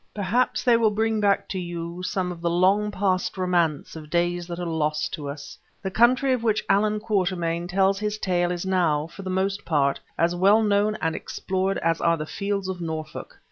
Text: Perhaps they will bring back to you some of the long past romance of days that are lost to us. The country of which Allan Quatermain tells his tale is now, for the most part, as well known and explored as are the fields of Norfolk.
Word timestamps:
Perhaps 0.15 0.63
they 0.63 0.77
will 0.77 0.89
bring 0.89 1.19
back 1.21 1.47
to 1.49 1.59
you 1.59 2.01
some 2.01 2.31
of 2.31 2.41
the 2.41 2.49
long 2.49 2.89
past 2.89 3.37
romance 3.37 3.95
of 3.95 4.09
days 4.09 4.47
that 4.47 4.57
are 4.59 4.65
lost 4.65 5.13
to 5.13 5.29
us. 5.29 5.59
The 5.83 5.91
country 5.91 6.33
of 6.33 6.41
which 6.41 6.65
Allan 6.67 6.99
Quatermain 6.99 7.67
tells 7.67 7.99
his 7.99 8.17
tale 8.17 8.51
is 8.51 8.65
now, 8.65 9.05
for 9.05 9.21
the 9.21 9.29
most 9.29 9.63
part, 9.63 9.99
as 10.17 10.33
well 10.35 10.63
known 10.63 10.95
and 11.03 11.15
explored 11.15 11.77
as 11.83 12.01
are 12.01 12.17
the 12.17 12.25
fields 12.25 12.67
of 12.67 12.81
Norfolk. 12.81 13.37